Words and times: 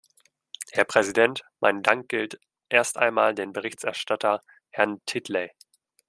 Herr 0.71 0.85
Präsident, 0.85 1.43
mein 1.59 1.83
Dank 1.83 2.09
gilt 2.09 2.39
erst 2.69 2.97
einmal 2.97 3.35
dem 3.35 3.53
Berichterstatter, 3.53 4.41
Herrn 4.71 4.99
Titley. 5.05 5.51